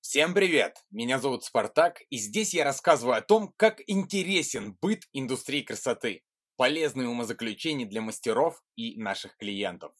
Всем 0.00 0.34
привет! 0.34 0.76
Меня 0.92 1.18
зовут 1.18 1.42
Спартак, 1.42 2.02
и 2.10 2.18
здесь 2.18 2.54
я 2.54 2.62
рассказываю 2.62 3.16
о 3.16 3.20
том, 3.22 3.52
как 3.56 3.80
интересен 3.88 4.78
быт 4.80 5.02
индустрии 5.12 5.62
красоты, 5.62 6.22
полезные 6.56 7.08
умозаключения 7.08 7.86
для 7.86 8.02
мастеров 8.02 8.62
и 8.76 8.96
наших 8.96 9.36
клиентов. 9.36 9.92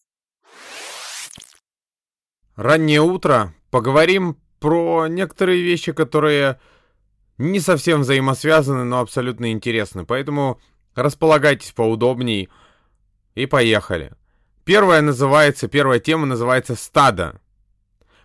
Раннее 2.55 3.01
утро. 3.01 3.53
Поговорим 3.73 4.41
про 4.61 5.09
некоторые 5.09 5.63
вещи, 5.63 5.93
которые 5.93 6.61
не 7.39 7.61
совсем 7.61 8.03
взаимосвязаны, 8.03 8.85
но 8.85 9.01
абсолютно 9.01 9.53
интересны. 9.53 10.05
Поэтому 10.05 10.61
располагайтесь 10.95 11.73
поудобней 11.73 12.49
и 13.35 13.47
поехали. 13.47 14.13
Первая 14.65 15.03
называется, 15.03 15.69
первая 15.69 16.01
тема 16.01 16.27
называется 16.27 16.75
«Стадо». 16.75 17.41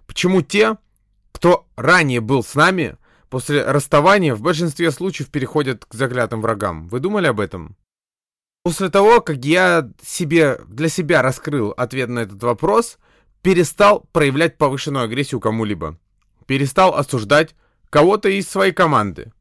Почему 0.07 0.41
те, 0.41 0.77
кто 1.31 1.67
ранее 1.75 2.21
был 2.21 2.43
с 2.43 2.55
нами, 2.55 2.97
после 3.29 3.63
расставания 3.63 4.33
в 4.33 4.41
большинстве 4.41 4.91
случаев 4.91 5.29
переходят 5.29 5.85
к 5.85 5.93
заклятым 5.93 6.41
врагам? 6.41 6.87
Вы 6.87 6.99
думали 6.99 7.27
об 7.27 7.39
этом? 7.39 7.75
После 8.63 8.89
того, 8.89 9.21
как 9.21 9.45
я 9.45 9.89
себе, 10.01 10.59
для 10.67 10.89
себя 10.89 11.21
раскрыл 11.21 11.71
ответ 11.71 12.09
на 12.09 12.19
этот 12.19 12.41
вопрос, 12.43 12.97
перестал 13.41 14.05
проявлять 14.11 14.57
повышенную 14.57 15.05
агрессию 15.05 15.39
кому-либо. 15.39 15.97
Перестал 16.45 16.95
осуждать 16.95 17.55
кого-то 17.89 18.29
из 18.29 18.47
своей 18.47 18.71
команды. 18.71 19.31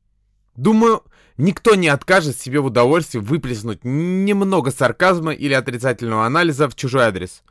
Думаю, 0.57 1.05
никто 1.37 1.75
не 1.75 1.89
откажет 1.89 2.37
себе 2.37 2.61
в 2.61 2.67
удовольствии 2.67 3.19
выплеснуть 3.19 3.85
немного 3.85 4.71
сарказма 4.71 5.33
или 5.33 5.53
отрицательного 5.53 6.27
анализа 6.27 6.69
в 6.69 6.75
чужой 6.75 7.05
адрес. 7.05 7.43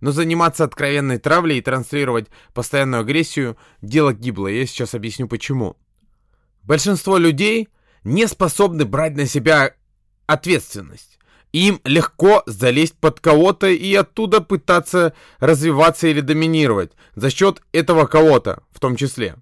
Но 0.00 0.12
заниматься 0.12 0.64
откровенной 0.64 1.18
травлей 1.18 1.58
и 1.58 1.62
транслировать 1.62 2.28
постоянную 2.52 3.02
агрессию– 3.02 3.56
дело 3.82 4.12
гиблое. 4.12 4.54
Я 4.54 4.66
сейчас 4.66 4.94
объясню 4.94 5.28
почему. 5.28 5.76
Большинство 6.62 7.16
людей 7.18 7.68
не 8.02 8.26
способны 8.26 8.84
брать 8.84 9.16
на 9.16 9.26
себя 9.26 9.74
ответственность. 10.26 11.18
Им 11.52 11.80
легко 11.84 12.42
залезть 12.46 12.96
под 12.98 13.20
кого-то 13.20 13.68
и 13.68 13.94
оттуда 13.94 14.40
пытаться 14.40 15.14
развиваться 15.38 16.08
или 16.08 16.20
доминировать 16.20 16.92
за 17.14 17.30
счет 17.30 17.62
этого 17.72 18.06
кого-то 18.06 18.62
в 18.72 18.80
том 18.80 18.96
числе. 18.96 19.36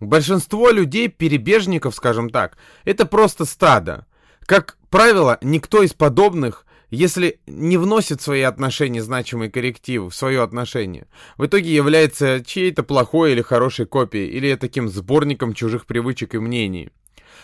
Большинство 0.00 0.70
людей, 0.70 1.08
перебежников, 1.08 1.94
скажем 1.94 2.30
так, 2.30 2.56
это 2.84 3.04
просто 3.04 3.44
стадо. 3.44 4.06
Как 4.46 4.78
правило, 4.90 5.38
никто 5.42 5.82
из 5.82 5.92
подобных, 5.92 6.66
если 6.90 7.40
не 7.46 7.76
вносит 7.76 8.20
в 8.20 8.24
свои 8.24 8.42
отношения 8.42 9.02
значимые 9.02 9.50
коррективы, 9.50 10.08
в 10.08 10.14
свое 10.14 10.42
отношение, 10.42 11.08
в 11.36 11.46
итоге 11.46 11.74
является 11.74 12.42
чьей-то 12.44 12.84
плохой 12.84 13.32
или 13.32 13.42
хорошей 13.42 13.86
копией, 13.86 14.28
или 14.28 14.54
таким 14.54 14.88
сборником 14.88 15.52
чужих 15.52 15.84
привычек 15.84 16.34
и 16.34 16.38
мнений. 16.38 16.90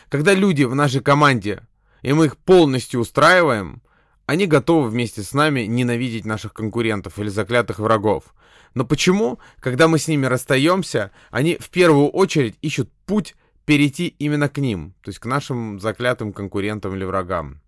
Когда 0.09 0.33
люди 0.33 0.63
в 0.63 0.75
нашей 0.75 1.03
команде, 1.03 1.67
и 2.03 2.13
мы 2.13 2.27
их 2.27 2.37
полностью 2.37 3.01
устраиваем, 3.01 3.83
они 4.27 4.47
готовы 4.47 4.89
вместе 4.89 5.22
с 5.22 5.33
нами 5.33 5.62
ненавидеть 5.62 6.25
наших 6.25 6.55
конкурентов 6.55 7.19
или 7.19 7.28
заклятых 7.28 7.78
врагов. 7.78 8.34
Но 8.75 8.84
почему, 8.84 9.39
когда 9.61 9.86
мы 9.86 9.98
с 9.98 10.08
ними 10.08 10.27
расстаемся, 10.27 11.11
они 11.30 11.56
в 11.56 11.70
первую 11.70 12.08
очередь 12.08 12.56
ищут 12.62 12.91
путь 13.06 13.36
перейти 13.64 14.08
именно 14.19 14.48
к 14.48 14.58
ним, 14.58 14.95
то 15.02 15.11
есть 15.11 15.19
к 15.19 15.27
нашим 15.27 15.80
заклятым 15.80 16.33
конкурентам 16.33 16.95
или 16.95 17.05
врагам, 17.05 17.61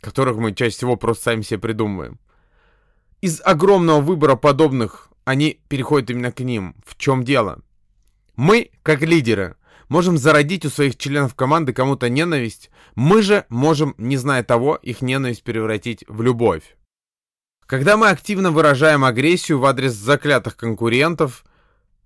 которых 0.00 0.36
мы 0.36 0.54
чаще 0.54 0.76
всего 0.76 0.96
просто 0.96 1.24
сами 1.24 1.42
себе 1.42 1.58
придумываем. 1.58 2.18
Из 3.20 3.40
огромного 3.44 4.00
выбора 4.00 4.36
подобных 4.36 5.10
они 5.24 5.60
переходят 5.68 6.10
именно 6.10 6.32
к 6.32 6.40
ним. 6.40 6.74
В 6.84 6.96
чем 6.96 7.24
дело? 7.24 7.60
Мы, 8.34 8.70
как 8.82 9.02
лидеры, 9.02 9.56
можем 9.92 10.16
зародить 10.16 10.64
у 10.64 10.70
своих 10.70 10.96
членов 10.96 11.34
команды 11.34 11.74
кому-то 11.74 12.08
ненависть, 12.08 12.70
мы 12.94 13.20
же 13.20 13.44
можем, 13.50 13.94
не 13.98 14.16
зная 14.16 14.42
того, 14.42 14.76
их 14.76 15.02
ненависть 15.02 15.44
превратить 15.44 16.02
в 16.08 16.22
любовь. 16.22 16.78
Когда 17.66 17.98
мы 17.98 18.08
активно 18.08 18.50
выражаем 18.52 19.04
агрессию 19.04 19.58
в 19.58 19.66
адрес 19.66 19.92
заклятых 19.92 20.56
конкурентов, 20.56 21.44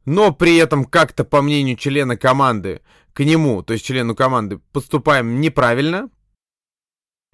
но 0.05 0.33
при 0.33 0.57
этом 0.57 0.85
как-то, 0.85 1.25
по 1.25 1.43
мнению 1.43 1.77
члена 1.77 2.17
команды, 2.17 2.81
к 3.13 3.21
нему, 3.21 3.63
то 3.63 3.73
есть 3.73 3.87
члену 3.87 4.17
команды, 4.17 4.59
поступаем 4.73 5.41
неправильно, 5.41 6.11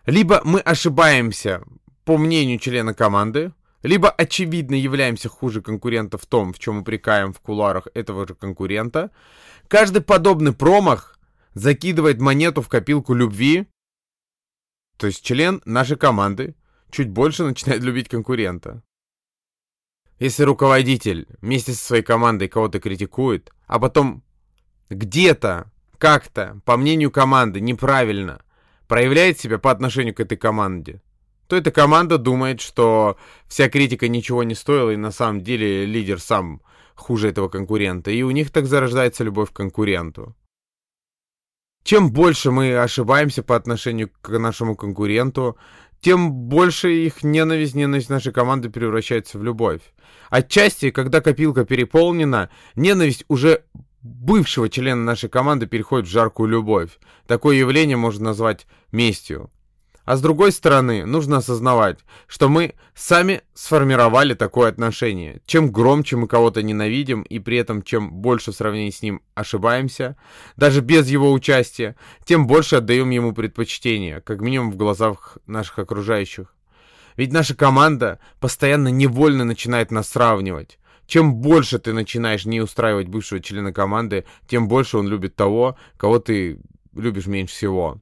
либо 0.05 0.43
мы 0.45 0.61
ошибаемся, 0.61 1.63
по 2.05 2.19
мнению 2.19 2.59
члена 2.59 2.93
команды, 2.93 3.55
либо 3.83 4.11
очевидно 4.11 4.75
являемся 4.75 5.29
хуже 5.29 5.61
конкурента 5.61 6.19
в 6.19 6.27
том, 6.27 6.53
в 6.53 6.59
чем 6.59 6.79
упрекаем 6.79 7.33
в 7.33 7.41
кулуарах 7.41 7.89
этого 7.95 8.27
же 8.27 8.35
конкурента, 8.35 9.11
каждый 9.69 10.03
подобный 10.03 10.53
промах 10.53 11.19
закидывает 11.55 12.21
монету 12.21 12.63
в 12.63 12.69
копилку 12.69 13.15
любви, 13.15 13.67
то 14.97 15.07
есть 15.07 15.25
член 15.25 15.63
нашей 15.65 15.97
команды 15.97 16.55
чуть 16.91 17.11
больше 17.11 17.45
начинает 17.45 17.83
любить 17.83 18.09
конкурента. 18.09 18.83
Если 20.19 20.45
руководитель 20.45 21.27
вместе 21.41 21.73
со 21.73 21.85
своей 21.85 22.03
командой 22.05 22.47
кого-то 22.47 22.79
критикует, 22.79 23.51
а 23.67 23.81
потом 23.81 24.23
где-то, 24.89 25.73
как-то, 25.99 26.61
по 26.65 26.77
мнению 26.77 27.11
команды, 27.11 27.61
неправильно 27.61 28.45
проявляет 28.87 29.41
себя 29.41 29.59
по 29.59 29.71
отношению 29.71 30.15
к 30.15 30.21
этой 30.21 30.37
команде, 30.37 31.03
то 31.47 31.57
эта 31.57 31.71
команда 31.71 32.19
думает, 32.19 32.61
что 32.61 33.17
вся 33.47 33.69
критика 33.69 34.09
ничего 34.09 34.43
не 34.43 34.55
стоила, 34.55 34.91
и 34.91 34.97
на 34.97 35.11
самом 35.11 35.43
деле 35.43 35.85
лидер 35.85 36.21
сам 36.21 36.63
хуже 36.95 37.29
этого 37.29 37.49
конкурента, 37.49 38.11
и 38.11 38.23
у 38.23 38.31
них 38.31 38.51
так 38.51 38.67
зарождается 38.67 39.25
любовь 39.25 39.51
к 39.51 39.57
конкуренту. 39.57 40.35
Чем 41.85 42.13
больше 42.13 42.51
мы 42.51 42.77
ошибаемся 42.79 43.43
по 43.43 43.57
отношению 43.57 44.11
к 44.21 44.39
нашему 44.39 44.77
конкуренту, 44.77 45.57
тем 46.01 46.33
больше 46.33 46.93
их 46.93 47.23
ненависть, 47.23 47.75
ненависть 47.75 48.09
нашей 48.09 48.33
команды 48.33 48.71
превращается 48.71 49.39
в 49.39 49.45
любовь. 49.45 49.81
Отчасти, 50.31 50.91
когда 50.91 51.21
копилка 51.21 51.65
переполнена, 51.65 52.51
ненависть 52.75 53.25
уже 53.29 53.65
бывшего 54.03 54.69
члена 54.69 55.03
нашей 55.03 55.29
команды 55.29 55.67
переходит 55.67 56.09
в 56.09 56.11
жаркую 56.11 56.49
любовь. 56.49 56.99
Такое 57.27 57.57
явление 57.57 57.97
можно 57.97 58.27
назвать 58.27 58.67
местью. 58.91 59.51
А 60.05 60.17
с 60.17 60.21
другой 60.21 60.51
стороны, 60.51 61.07
нужно 61.07 61.37
осознавать, 61.37 62.01
что 62.27 62.49
мы 62.49 62.75
сами 62.95 63.43
сформировали 63.55 64.35
такое 64.35 64.69
отношение. 64.69 65.41
Чем 65.47 65.71
громче 65.71 66.17
мы 66.17 66.27
кого-то 66.27 66.63
ненавидим, 66.63 67.23
и 67.23 67.39
при 67.39 67.57
этом 67.57 67.83
чем 67.83 68.13
больше 68.13 68.51
в 68.51 68.57
сравнении 68.57 68.91
с 68.91 69.03
ним 69.03 69.23
ошибаемся, 69.35 70.17
даже 70.57 70.81
без 70.81 71.09
его 71.09 71.33
участия, 71.33 71.95
тем 72.25 72.49
больше 72.49 72.77
отдаем 72.77 73.11
ему 73.11 73.33
предпочтение, 73.33 74.21
как 74.21 74.41
минимум 74.41 74.73
в 74.73 74.77
глазах 74.77 75.39
наших 75.47 75.79
окружающих. 75.79 76.55
Ведь 77.17 77.33
наша 77.33 77.55
команда 77.55 78.19
постоянно 78.41 78.89
невольно 78.89 79.45
начинает 79.45 79.93
нас 79.93 80.09
сравнивать. 80.09 80.79
Чем 81.07 81.35
больше 81.35 81.79
ты 81.79 81.93
начинаешь 81.93 82.45
не 82.45 82.61
устраивать 82.61 83.07
бывшего 83.07 83.41
члена 83.41 83.73
команды, 83.73 84.25
тем 84.49 84.67
больше 84.67 84.99
он 84.99 85.07
любит 85.09 85.37
того, 85.37 85.77
кого 85.97 86.19
ты 86.19 86.59
любишь 86.95 87.27
меньше 87.27 87.55
всего. 87.55 88.02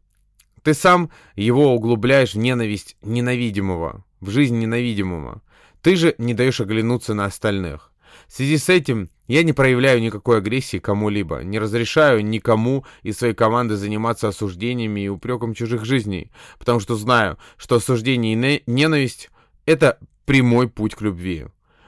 Ты 0.62 0.74
сам 0.74 1.10
его 1.36 1.74
углубляешь 1.74 2.34
в 2.34 2.38
ненависть 2.38 2.96
ненавидимого, 3.02 4.04
в 4.20 4.30
жизнь 4.30 4.58
ненавидимого. 4.58 5.42
Ты 5.82 5.96
же 5.96 6.14
не 6.18 6.34
даешь 6.34 6.60
оглянуться 6.60 7.14
на 7.14 7.24
остальных. 7.24 7.92
В 8.26 8.32
связи 8.32 8.58
с 8.58 8.68
этим 8.68 9.10
я 9.28 9.42
не 9.42 9.52
проявляю 9.52 10.02
никакой 10.02 10.38
агрессии 10.38 10.78
кому-либо, 10.78 11.42
не 11.42 11.58
разрешаю 11.58 12.24
никому 12.24 12.84
из 13.02 13.18
своей 13.18 13.34
команды 13.34 13.76
заниматься 13.76 14.28
осуждениями 14.28 15.00
и 15.00 15.08
упреком 15.08 15.54
чужих 15.54 15.84
жизней, 15.84 16.30
потому 16.58 16.80
что 16.80 16.96
знаю, 16.96 17.38
что 17.56 17.76
осуждение 17.76 18.34
и 18.34 18.62
ненависть— 18.66 19.30
это 19.66 19.98
прямой 20.26 20.68
путь 20.68 20.94
к 20.94 21.00
любви. 21.00 21.46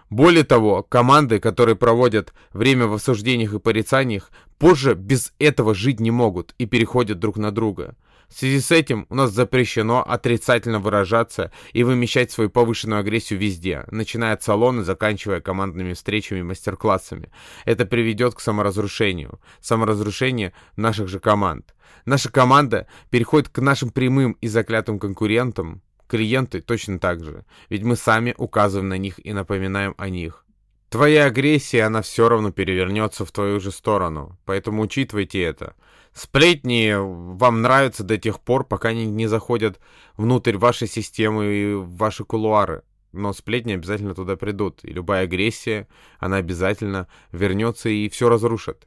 Более 0.09 0.45
того, 0.45 0.83
команды, 0.83 1.41
которые 1.41 1.75
проводят 1.75 2.35
время 2.53 2.87
в 2.87 2.95
осуждениях 2.95 3.55
и 3.55 3.59
порицаниях, 3.59 4.31
позже 4.59 4.95
без 4.95 5.33
этого 5.39 5.75
жить 5.75 6.01
не 6.01 6.11
могут 6.11 6.55
и 6.59 6.67
переходят 6.67 7.19
друг 7.19 7.39
на 7.39 7.51
друга. 7.51 7.97
В 8.33 8.39
связи 8.39 8.61
с 8.61 8.71
этим 8.71 9.07
у 9.11 9.15
нас 9.15 9.31
запрещено 9.31 10.03
отрицательно 10.03 10.79
выражаться 10.79 11.53
и 11.75 11.85
вымещать 11.85 12.31
свою 12.31 12.49
повышенную 12.49 13.01
агрессию 13.01 13.39
везде, 13.39 13.85
начиная 13.91 14.33
от 14.33 14.43
салона 14.43 14.85
заканчивая 14.85 15.43
командными 15.43 15.93
встречами 15.93 16.39
и 16.39 16.43
мастер-классами. 16.43 17.31
Это 17.67 17.85
приведет 17.85 18.35
к 18.35 18.41
саморазрушению. 18.41 19.39
Саморазрушение 19.61 20.55
наших 20.77 21.09
же 21.09 21.21
команд. 21.21 21.75
Наша 22.07 22.33
команда 22.33 22.87
переходит 23.11 23.51
к 23.51 23.59
нашим 23.59 23.91
прямым 23.91 24.33
и 24.41 24.49
заклятым 24.49 24.99
конкурентам. 24.99 25.83
Клиенты 26.07 26.63
точно 26.63 26.99
так 26.99 27.23
же. 27.23 27.45
Ведь 27.69 27.83
мы 27.83 27.97
сами 27.97 28.35
указываем 28.39 28.89
на 28.89 28.97
них 28.97 29.25
и 29.25 29.35
напоминаем 29.35 29.95
о 29.99 30.09
них. 30.09 30.47
Твоя 30.89 31.27
агрессия, 31.27 31.85
она 31.85 32.01
все 32.03 32.29
равно 32.29 32.51
перевернется 32.51 33.25
в 33.25 33.33
твою 33.33 33.61
же 33.61 33.71
сторону. 33.73 34.39
Поэтому 34.45 34.83
учитывайте 34.83 35.43
это. 35.43 35.75
Сплетни 36.15 36.95
вам 36.95 37.63
нравятся 37.63 38.05
до 38.05 38.19
тех 38.19 38.41
пор, 38.41 38.65
пока 38.65 38.91
они 38.91 39.07
не 39.07 39.27
заходят 39.27 39.81
внутрь 40.17 40.57
вашей 40.57 40.87
системы 40.87 41.47
и 41.47 41.75
ваши 41.75 42.25
кулуары. 42.25 42.83
Но 43.13 43.33
сплетни 43.33 43.73
обязательно 43.73 44.15
туда 44.15 44.37
придут, 44.37 44.81
и 44.85 44.91
любая 44.91 45.25
агрессия, 45.25 45.89
она 46.19 46.37
обязательно 46.37 47.09
вернется 47.31 47.89
и 47.89 48.09
все 48.09 48.29
разрушит. 48.29 48.87